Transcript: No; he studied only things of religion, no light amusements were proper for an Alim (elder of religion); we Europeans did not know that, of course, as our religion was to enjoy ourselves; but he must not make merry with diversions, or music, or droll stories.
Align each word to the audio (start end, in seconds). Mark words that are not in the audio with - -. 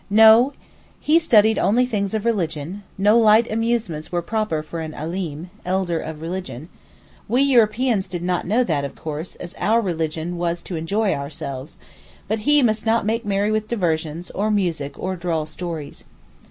No; 0.09 0.53
he 0.99 1.19
studied 1.19 1.59
only 1.59 1.85
things 1.85 2.15
of 2.15 2.25
religion, 2.25 2.81
no 2.97 3.19
light 3.19 3.47
amusements 3.51 4.11
were 4.11 4.23
proper 4.23 4.63
for 4.63 4.79
an 4.79 4.95
Alim 4.95 5.51
(elder 5.63 5.99
of 5.99 6.23
religion); 6.23 6.69
we 7.27 7.43
Europeans 7.43 8.07
did 8.07 8.23
not 8.23 8.47
know 8.47 8.63
that, 8.63 8.83
of 8.83 8.95
course, 8.95 9.35
as 9.35 9.53
our 9.59 9.79
religion 9.79 10.37
was 10.39 10.63
to 10.63 10.75
enjoy 10.75 11.13
ourselves; 11.13 11.77
but 12.27 12.39
he 12.49 12.63
must 12.63 12.83
not 12.83 13.05
make 13.05 13.25
merry 13.25 13.51
with 13.51 13.67
diversions, 13.67 14.31
or 14.31 14.49
music, 14.49 14.97
or 14.97 15.15
droll 15.15 15.45
stories. 15.45 16.05